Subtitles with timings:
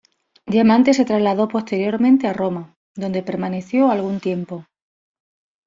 [0.47, 4.65] Diamante se trasladó posteriormente a Roma, donde permaneció algún tiempo.